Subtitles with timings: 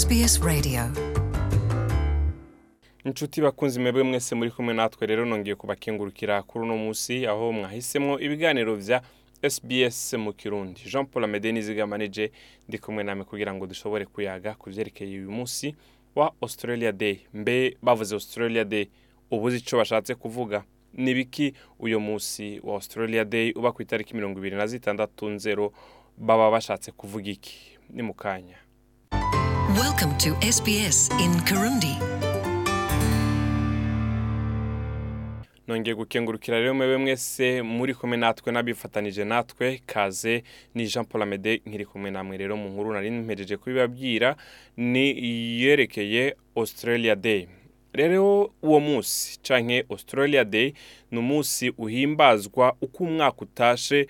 [0.00, 0.80] SBS Radio.
[3.04, 8.20] inshuti bakunzi mwebwe mwese muri kumwe natwe rero nongeye kubakengurukira kuri uno munsi aho mwahisemo
[8.20, 9.02] ibiganiro vya
[9.50, 10.80] SBS mu Kirundi.
[10.90, 12.32] Jean Paul Amede nizigamanije
[12.68, 15.74] ndi kumwe namwe kugira ngo dushobore kuyaga ku vyerekeye uyu munsi
[16.14, 17.20] wa Australia Day.
[17.34, 18.88] Mbe bavuze Australia Day
[19.30, 20.64] ubuzi ico bashatse kuvuga.
[20.94, 25.72] Ni biki uyu munsi wa Australia Day uba ku itariki mirongo ibiri na zitandatu nzero
[26.18, 27.78] baba bashatse kuvuga iki?
[27.90, 28.65] Ni mu kanya.
[29.76, 31.96] Welcome to SBS in Kirundi.
[35.68, 40.42] nongeye gukengurukira rero mwebwe mwese muri kumwe natwe n'abifatanije natwe kaze
[40.74, 44.36] ni jean paul amede nkiri kumwe namwe rero mu nkuru nari mpejeje kubibabwira
[44.76, 45.14] ni
[45.62, 47.48] yerekeye australia day
[47.92, 50.72] rero uwo munsi canke australia day
[51.10, 54.06] ni umunsi uhimbazwa uko umwaka utashe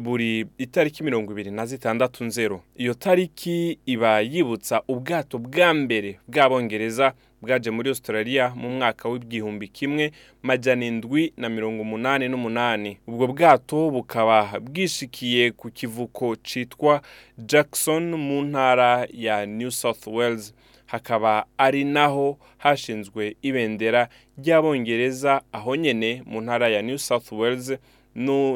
[0.00, 2.62] buri itariki mirongo ibiri na zitandatu nzero.
[2.76, 7.12] Iyo tariki iba yibutsa ubwato bwa mbere bw'abongereza
[7.42, 10.12] bwaje muri australia mu mwaka w'igihumbi kimwe
[10.42, 12.98] majana indwi na mirongo umunani n'umunani.
[13.06, 17.02] Ubwo bwato bukaba bwishikiye ku kivuko citwa
[17.38, 20.54] jackson mu ntara ya new south wales.
[20.86, 27.74] Hakaba ari naho hashinzwe ibendera ry'abongereza aho nyene mu ntara ya new south wales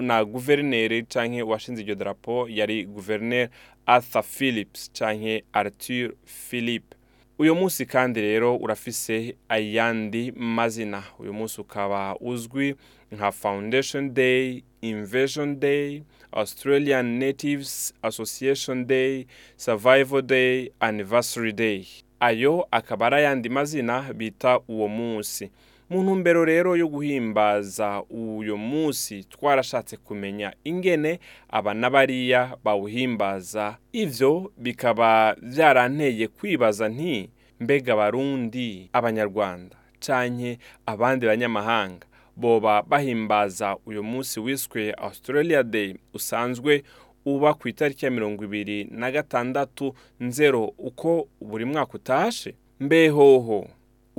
[0.03, 3.51] na guverineri canke washinze iryo darapo yari guverineri
[3.87, 6.95] arthur phillips canke arthur philip
[7.39, 11.03] uyu munsi kandi rero urafise ayandi mazina.
[11.19, 12.75] Uyu munsi ukaba uzwi
[13.13, 21.87] nka foundation day invasion day australian natives association day survival day anniversary day.
[22.21, 25.51] Ayo akaba ari ayandi mazina bita uwo munsi.
[25.91, 33.77] Mu ntumbero rero yo guhimbaza uyu munsi twarashatse kumenya ingene aba n'abariya bawuhimbaza.
[33.93, 42.07] Ivyo bikaba byaranteye kwibaza nti mbega abarundi abanyarwanda canke abandi banyamahanga?
[42.37, 46.83] Boba bahimbaza uyu munsi wiswe australia day usanzwe
[47.27, 52.55] uba ku itariki ya mirongo ibiri na gatandatu nzero uko buri mwaka utashe?
[52.81, 53.67] Mbehoho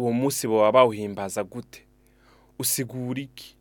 [0.01, 1.81] uwo munsi baba bawuhimbaza gute?
[2.59, 3.55] Usigura iki?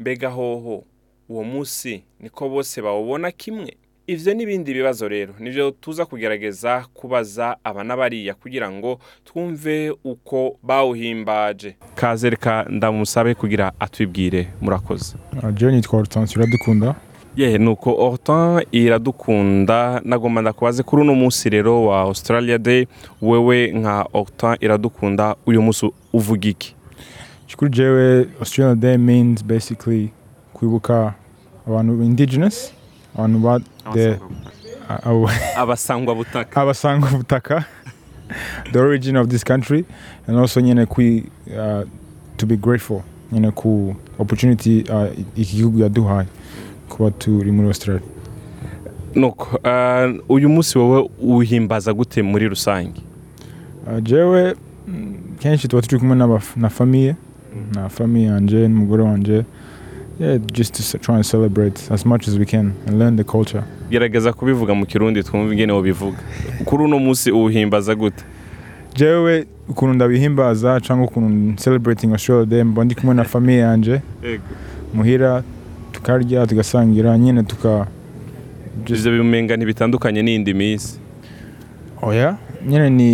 [0.00, 0.84] Mbega hoho
[1.28, 3.76] uwo munsi niko bose bawubona kimwe?
[4.06, 11.76] Ivyo n'ibindi bibazo rero nivyo tuza kugerageza kubaza aba n'abariya kugira ngo twumve uko bawuhimbaje.
[11.94, 15.16] Kaze reka ndamusabe kugira atwibwire murakoze.
[15.52, 16.94] Jewe nitwa hortense iradukunda
[17.36, 20.00] yehe nuko hortan iradukunda.
[20.04, 22.86] Nagomba ndakubaze kuri uno munsi rero wa australia day
[23.22, 26.76] wewe nka hortan iradukunda uyu munsi uvuga iki?
[27.56, 30.10] Kuri jewe australian day means basically
[30.52, 31.14] kwibuka
[31.68, 32.72] abantu indigenous
[33.14, 33.60] abantu ba
[35.56, 37.64] abasangwa butaka abasanga ubutaka
[38.72, 39.84] the origin of this country
[40.26, 41.82] and also nyene kwi uh,
[42.36, 43.02] to be grateful
[43.32, 45.06] nyene ku opportunity uh,
[45.36, 46.26] iki gihugu yaduhaye.
[46.96, 48.02] Kuba turi muri australia.
[49.14, 53.00] Nuko ah, uyu munsi wowe uhimbaza gute muri rusange?
[53.86, 54.54] Uh, jewe
[54.88, 56.16] mm, kenshi tuba turi kumwe
[56.56, 57.14] na famiye
[57.74, 59.44] na famiye yanje n'umugore wanje.
[60.20, 63.64] Yeah, just try and celebrate as much as we can and learn the culture.
[63.90, 66.18] Gerageza kubivuga mu kirundi twumve ingene wobivuga
[66.64, 68.24] kuri uno munsi uwuhimbaza gute?
[68.96, 74.00] Jewe ukuntu ndabihimbaza cyangwa ukuntu celebrating australia day mba ndi kumwe na famiye yanje.
[74.94, 75.42] Muhira
[75.94, 77.86] tukarya tugasangira nyine tuka
[78.86, 80.98] ivyo bimenga ntibitandukanye n'iyindi minsi.
[82.02, 83.10] Oya nyine ni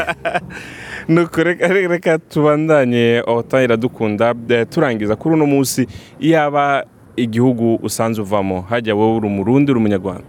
[1.08, 5.86] nuko reka reka tubandanye hortan iradukunda eh, turangiza kuri uno munsi
[6.20, 6.84] iyaba
[7.16, 10.24] igihugu usanze uvamo hajya wowe uri umurundi uri umunyarwanda?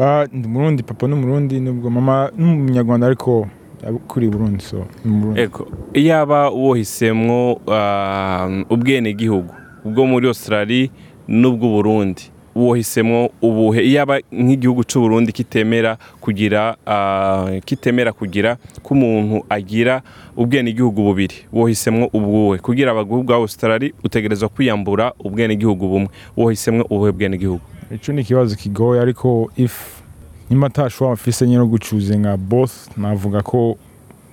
[0.00, 3.48] Ah, ndi murundi papa n'umurundi nubwo mama n'umunyarwanda ariko
[3.84, 5.48] yakuriye burundi so ni umurundi
[5.94, 10.88] iyaba wohisemwo ah, ubwenegihugu bwo muri australia
[11.28, 12.22] n'ubw'uburundi
[12.54, 20.02] wohisemwo ubuhe iyaba nk'igihugu c'uburundi kitemera kugira ah, kitemera kugira ko umuntu agira
[20.36, 21.34] ubwenegihugu bubiri.
[21.52, 26.08] Wohisemwo ubwuhe kugira abaguhu bwa australia utegerezwa kwiyambura ubwenegihugu bumwe.
[26.36, 27.60] Wohisemwo ubuhe bwenegihugu?
[27.94, 30.02] Ico ni ikibazo kigoye ariko if
[30.50, 33.76] nimba atashobora mfise nyine gucuzinga both navuga ko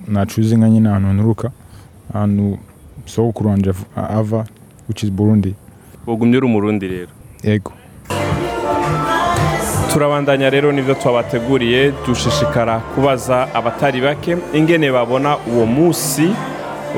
[0.07, 1.51] nacuzinga nyine ahantu nturuka.
[2.13, 2.57] Ahantu
[3.05, 4.45] sogokuru wanje av- ava
[4.87, 5.55] which is burundi.
[6.07, 7.11] Wogumye uri umurundi rero.
[7.43, 7.71] Yego.
[9.93, 16.29] Turabandanya rero ni byo twabateguriye dushishikara kubaza abatari bake ingene babona uwo munsi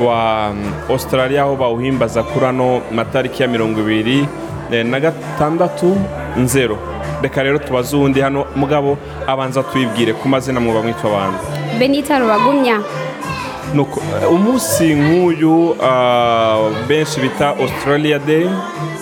[0.06, 4.26] wa mm, australia aho bawuhimbaza kuri ano matariki ya mirongo ibiri
[4.72, 5.96] eh, na gatandatu
[6.36, 6.78] nzero.
[7.22, 8.46] Reka rero tubaze uwundi hano.
[8.56, 11.38] Mugabo abanza twibwire ku mazina mwuba mwitwa abantu.
[11.78, 12.80] Benita rubagumya.
[14.30, 18.46] Umunsi nk'uyu ah, benshi bita australia day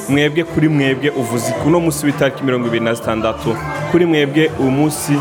[0.09, 1.67] mwebwe kuri mwebwe uvuze iki?
[1.69, 3.56] Uno munsi w'itariki mirongo ibiri na zitandatu.
[3.91, 5.12] Kuri mwebwe uyu munsi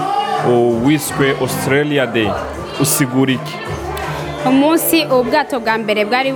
[0.85, 2.29] wiswe australia day.
[2.81, 3.55] Usigura iki?
[4.45, 6.33] Umunsi ubwato bwa mbere bwari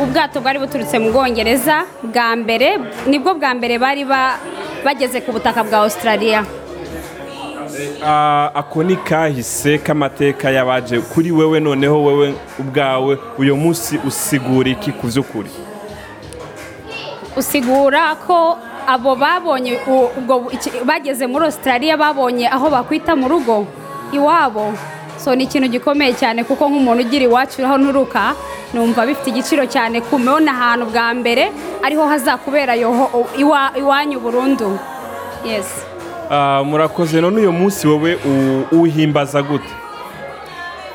[0.00, 4.36] ubwato bwari buturutse mu bwongereza bwa mbere ni bwo bwa mbere bari ba-
[4.84, 6.44] bageze ku butaka bwa australia.
[8.54, 15.06] Ako ni kahise k'amateka y'abaje kuri wewe noneho wewe ubwawe uyu munsi usigura iki ku
[15.06, 15.50] by'ukuri?
[17.36, 19.78] Usigura ko abo babonye
[20.18, 20.50] ubwo
[20.84, 23.66] bageze muri australia babonye aho bakwita mu rugo
[24.12, 24.72] iwabo.
[25.18, 28.34] So ni ikintu gikomeye cyane kuko nk'umuntu ugira iwacu aho nturuka
[28.74, 31.50] numva bifite igiciro cyane kumubona ahantu bwa mbere
[31.82, 32.74] ariho hazakubera
[33.76, 34.78] iwanyu burundu.
[35.44, 35.66] Yes.
[35.84, 35.87] Ah,
[36.64, 37.20] murakoze.
[37.20, 38.18] None uyu munsi wowe
[38.72, 39.68] uwuhimbaza gute?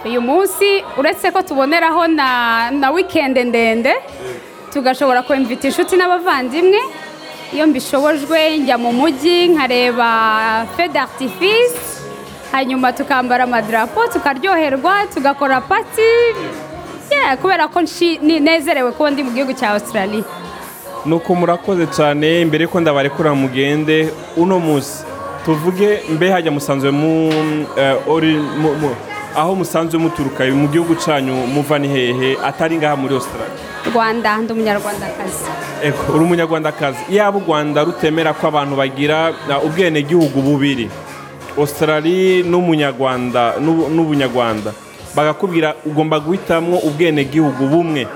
[0.05, 3.93] Uyu munsi uretse ko tuboneraho na na wikendi ndende
[4.73, 6.79] tugashobora kwemvita inshuti n'abavandimwe.
[7.53, 11.79] Iyo mbishobojwe njya mu mujyi nkareba fe d'artifice
[12.51, 16.01] hanyuma tukambara amadarapo tukaryoherwa tugakora pati
[17.41, 17.81] kubera ko
[18.21, 20.23] nezerewe kuba ndi mu gihugu cya australia.
[21.05, 25.05] Nuko murakoze cyane mbere ko ndabarekura mugende uno munsi.
[25.45, 27.31] Tuvuge mbe hajya musanzwe mu
[27.77, 27.95] eh,
[29.35, 33.49] aho musanzwe muturuka mu gihugu cyanyu muva ni hehe atari ngaha muri australia?
[33.93, 35.43] Rwanda ndi umunyarwandakazi.
[36.15, 36.99] Uri umunyarwandakazi.
[37.09, 39.33] Yaba u rwanda rutemera ko abantu bagira
[39.65, 40.89] ubwenegihugu bubiri.
[41.57, 44.71] Australia n'umunyarwanda n'ubu- n'ubunyarwanda.
[45.15, 48.07] Bagakubwira ugomba guhitamwo ubwenegihugu bumwe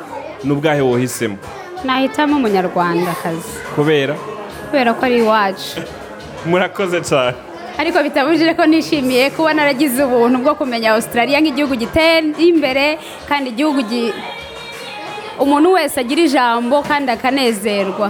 [0.44, 1.38] n'ubwahe wohisemo.
[1.83, 3.51] Nahitamo umunyarwandakazi.
[3.75, 4.15] Kubera?
[4.69, 5.81] Kubera ko ari iwacu.
[6.45, 7.36] murakoze cyane.
[7.78, 12.98] Ariko bitabujije ko nishimiye kuba naragize ubuntu bwo kumenya australia nk'igihugu giteye imbere
[13.30, 14.13] kandi igihugu gi-
[15.39, 18.10] umuntu wese agira ijambo kandi akanezerwa.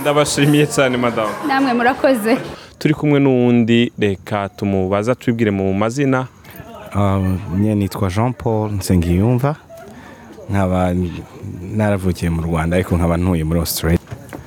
[0.00, 2.36] Ndabashimiye cyane madamu namwe murakoze.
[2.78, 6.26] Turi kumwe n'uwundi reka tumubaza twibwire mu mazina.
[7.58, 9.56] Nyine nitwa jean paul nsengiyumva.
[10.50, 10.92] Nkaba
[11.76, 13.98] naravukiye mu rwanda ariko nkaba ntuye muri australia.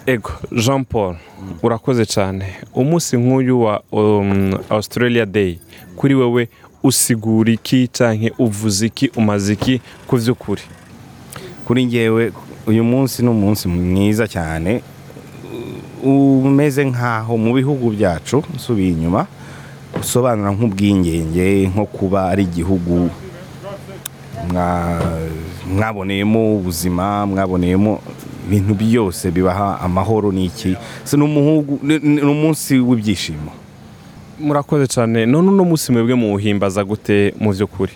[0.07, 1.15] Ego jean paul
[1.63, 2.45] urakoze cyane.
[2.73, 5.59] Umunsi nk'uyu wa um, australia day
[5.95, 6.47] kuri wowe
[6.83, 10.61] usigura iki cyangwa uvuze iki umaze iki ku by'ukuri?
[11.65, 12.31] Kuri ngewe
[12.67, 14.81] uyu munsi ni umunsi mwiza cyane.
[16.03, 19.27] Umeze nk'aho mu bihugu byacu nsubiye inyuma
[19.99, 23.09] usobanura nk'ubwingenge nko kuba ari igihugu
[24.51, 25.01] mwa-
[25.67, 27.99] mwaboneyemo ubuzima mwaboneyemo
[28.47, 33.51] ibintu byose bibaha amahoro ni umuhugu- ni umunsi w'ibyishimo.
[34.39, 37.91] Murakoze cyane none uno munsi mwebwe muwuhimbaza gute mu by'ukuri?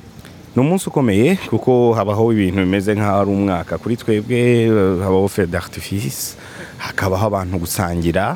[0.55, 3.77] Ni umunsi ukomeye kuko habaho ibintu bimeze nk'aho ari umwaka.
[3.77, 4.67] Kuri twebwe
[4.99, 6.35] habaho d'artifice
[6.77, 8.35] hakabaho abantu gusangira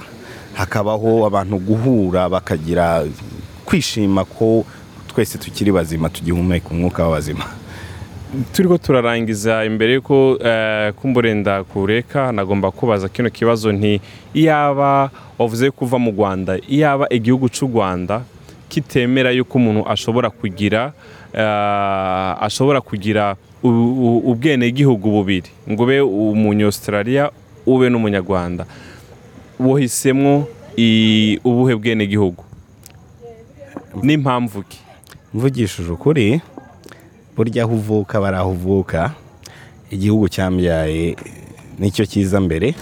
[0.54, 3.04] hakabaho abantu guhura bakagira
[3.66, 4.64] kwishima ko
[5.12, 7.44] twese tukiri bazima tugihumeka umwuka w'abazima.
[8.54, 14.02] Turi ko turarangiza imbere y'uko eh, kumburenda kureka nagomba kubaza kino kibazo nti
[14.34, 15.10] iyaba
[15.40, 18.22] wavuze ko uva mu rwanda iyaba igihugu cy'u rwanda
[18.70, 20.94] kitemera yuko umuntu ashobora kugira
[21.34, 23.36] eh, ashobora kugira
[23.66, 25.50] ubwenegihugu bubiri.
[25.69, 27.31] Ngo ube umunyaustralia
[27.66, 28.66] ube n'umunyarwanda.
[29.59, 30.45] Wohisemo
[31.44, 32.44] ubuhe bwenegihugu?
[34.04, 34.78] N'impamvu ki?
[35.33, 36.42] Mvugishije ukuri
[37.35, 39.11] burya aho uvuka bari aho uvuka
[39.92, 41.15] igihugu cyambyaye
[41.80, 42.75] ni cyo cyiza mbere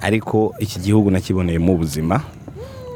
[0.00, 2.20] ariko iki gihugu nakiboneyemo ubuzima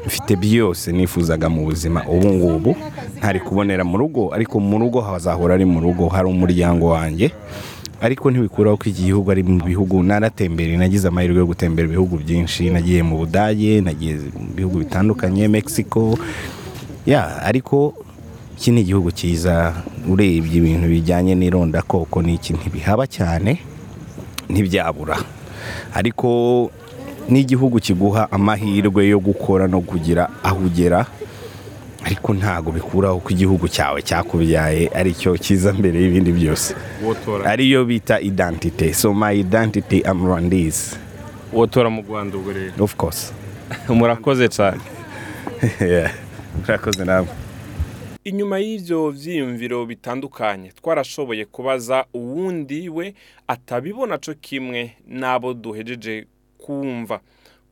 [0.05, 2.75] mfite byose nifuzaga mu buzima ubu ngubu
[3.17, 7.31] ntari kubonera mu rugo ariko mu rugo hazahora ari mu rugo hari umuryango wanjye
[8.01, 12.69] ariko ntibikuraho ko iki gihugu ari mu bihugu naratembereye nagize amahirwe yo gutembera ibihugu byinshi
[12.69, 16.17] nagiye mu budage nagiye mu bihugu bitandukanye mexico
[17.05, 17.93] ya ariko
[18.57, 19.73] iki ni igihugu cyiza
[20.09, 22.53] urebye ibintu bijyanye n'irondakoko n'iki?
[22.57, 23.61] Ntibihaba cyane
[24.49, 25.17] ntibyabura.
[25.93, 26.27] Ariko
[27.29, 31.05] n'igihugu kiguha amahirwe yo gukora no kugira aho ugera
[32.05, 36.73] ariko ntabwo bikuraho ko igihugu cyawe cyakubyaye ari cyo cyiza mbere y'ibindi byose.
[37.45, 40.95] Ariyo bita identite so my identity am rwandese
[41.53, 42.73] wotora mu rwanda ubwo rero.
[42.79, 43.29] Of course.
[43.89, 44.81] Murakoze cyane.
[45.81, 46.11] Yeah.
[46.61, 47.27] murakoze nawe.
[48.27, 53.13] Inyuma y'ibyo byiyumviro bitandukanye twarashoboye kubaza uwundi we
[53.47, 56.27] atabibona cyo kimwe n'abo duhejeje
[56.59, 57.19] kumva.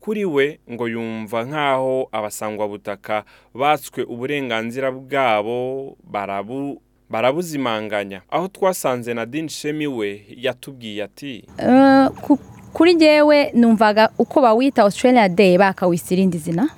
[0.00, 8.22] Kuri we ngo yumva nk'aho abasangwabutaka batswe uburenganzira bwabo barabu barabuzimanganya.
[8.30, 12.38] Aho twasanze Nadine Shemi we yatubwiye ati Eh, ku-
[12.72, 16.68] kuri jyewe numvaga uko bawita australia day bakawisa irindi zina?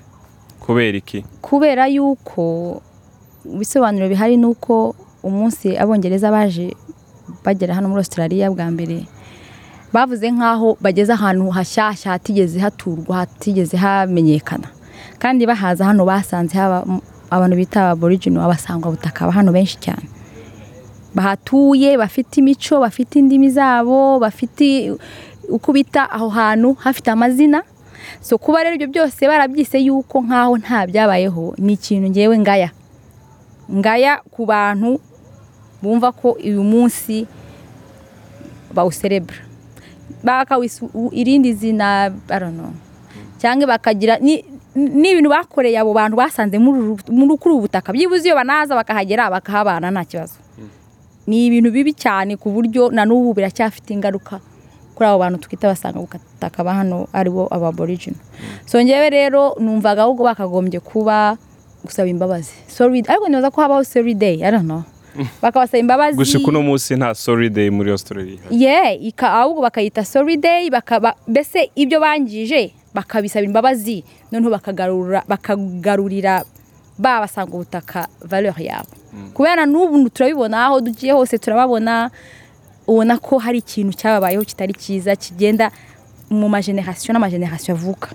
[0.60, 1.22] Kubera iki?
[1.40, 2.82] Kubera yuko
[3.54, 6.74] ibisobanuro bihari ni uko umunsi abongereza baje
[7.44, 9.04] bagera hano muri australia bwa mbere
[9.92, 14.68] bavuze nk'aho bageze ahantu hashyashya hatigeze haturwa hatigeze hamenyekana.
[15.18, 16.84] Kandi bahaza hano basanze haba
[17.30, 20.04] abantu bita aborigino abasangwa butaka hano benshi cyane.
[21.14, 24.92] Bahatuye bafite imico bafite indimi zabo bafite
[25.48, 27.62] uko bita aho hantu hafite amazina.
[28.20, 32.70] So kuba rero ibyo byose barabyise yuko nk'aho nta byabayeho ni ikintu ngewe ngaya.
[33.72, 35.00] Ngaya ku bantu
[35.82, 37.26] bumva ko uyu munsi
[38.74, 39.38] bawuserebura
[41.12, 42.10] irindi zina
[43.38, 44.44] cyangwa bakagira ni
[45.12, 47.92] ibintu bakoreye abo bantu basanze kuri ubu butaka.
[47.92, 50.38] Byibuze iyo banaza bakahagera bakahabana nta kibazo.
[51.26, 54.40] Ni ibintu bibi cyane ku buryo na n'ubu biracyafite ingaruka
[54.94, 58.18] kuri abo bantu twita basanga ubutaka ba hano ari bo ababorigino
[58.66, 61.38] so ngewe rero numvaga ahubwo bakagombye kuba
[61.84, 62.52] gusaba imbabazi.
[62.66, 64.84] Sorry ariko nibaza ko habaho sorry day I don't know.
[65.42, 66.16] Bakabasaba imbabazi.
[66.16, 68.38] Gushika uno munsi nta sorry day muri Australia.
[68.50, 76.44] Ye ahubwo bakayita sorry day bakaba mbese ibyo bangije bakabisaba imbabazi noneho bakagarura bakagarurira
[76.98, 78.90] ba basanga ubutaka valeur yabo.
[79.34, 82.10] Kubera n'ubu turabibona aho dugiye hose turababona
[82.86, 85.70] ubona ko hari ikintu cyababayeho kitari cyiza kigenda
[86.30, 88.10] mu mageneration n'amageneration avuka.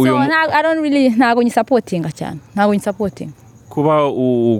[0.00, 3.32] Uyu so mu- nta- I don't really ntabwo nyisapotinga cyane ntabwo nyisapotinga
[3.68, 3.94] kuba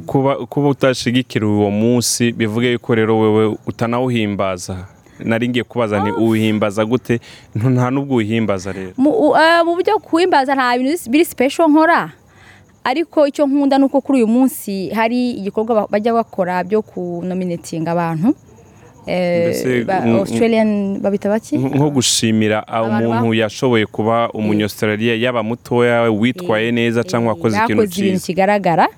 [0.07, 4.87] kuba kuba utashigikira uwo munsi bivuge yuko rero wewe utanawuhimbaza.
[5.18, 7.21] Nari ngiye kubaza nti uwuhimbaza gute?
[7.54, 8.92] Nta n'ubwo uwuhimbaza rero.
[8.97, 12.12] Mu eh, buryo kuwimbaza nta bintu biri special nkora.
[12.85, 17.90] Ariko icyo nkunda ni uko kuri uyu munsi hari igikorwa ba- bajya bakora byo kunominatinga
[17.92, 18.35] abantu.
[20.21, 21.57] Australian babita baki?
[21.59, 28.26] Nk- nko gushimira umuntu yashoboye kuba umunyaustralia yaba mutoya witwaye neza cyangwa wakoze ikintu cyiza.
[28.26, 28.88] kigaragara.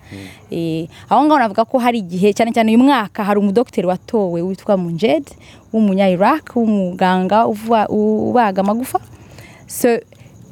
[0.51, 4.77] Eh, aho ngaho navuga ko hari igihe cyane cyane uyu mwaka hari umudogiteri watowe witwa
[4.77, 5.25] munjed
[5.73, 8.99] w'umunya iraq w'umuganga uva- ubaga amagufa.
[9.67, 9.89] So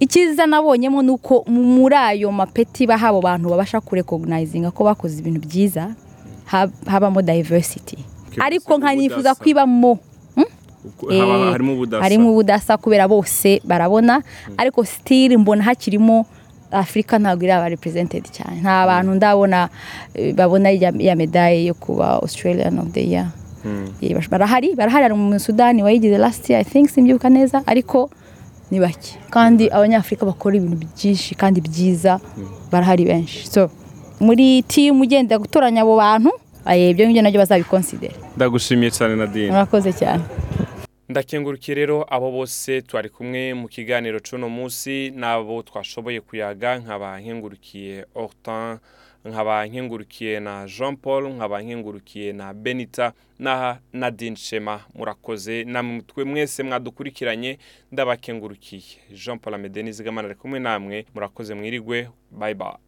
[0.00, 5.18] icyiza nabonyemo ni uko mu- muri ayo mapeti baha abo bantu babasha kurekogunayizinga ko bakoze
[5.18, 5.90] ibintu byiza
[6.46, 7.98] hab- habamo diversity.
[8.40, 9.34] Ariko nkanifuza
[11.08, 11.50] Haba Eh,
[12.02, 12.76] harimo ubudasa.
[12.76, 14.22] kubera bose barabona.
[14.56, 16.26] Ariko sitiri mbona hakirimo
[16.70, 18.60] afurika ntabwo iraba represented cyane.
[18.60, 19.68] Nta bantu ndabona
[20.14, 23.26] eh, babona ya, medaye yo kuba australian of the year.
[24.00, 28.10] Eh, bash- barahari barahari hari mu sudani wayigize last year i think simbyuka neza ariko
[28.70, 29.18] ni bake.
[29.30, 32.20] Kandi abanyafurika bakora ibintu byinshi kandi byiza
[32.72, 33.46] barahari benshi.
[33.50, 33.68] So
[34.20, 36.36] muri timu ugenda gutoranya abo bantu eh,
[36.76, 39.50] ibyo ngibyo na byo bazabikonsidera ndagushimiye cyane Nadine.
[39.50, 40.22] Murakoze cyane.
[41.08, 48.04] Ndakengurukiye rero abo bose twari kumwe mu kiganiro cy'uno munsi n'abo twashoboye kuyaga nkaba nkengurukiye
[48.14, 48.76] Hortin
[49.24, 54.80] nkaba nkengurukiye na Jean Paul nkaba nkengurukiye na Benita na Nadine Shema.
[54.94, 57.58] Murakoze namwe twe mwese mwadukurikiranye
[57.92, 58.82] ndabakengurukiye.
[59.16, 61.06] Jean Paul Amede Nizigamana ari kumwe namwe.
[61.14, 62.08] Murakoze mwirigwe.
[62.30, 62.87] Bye bye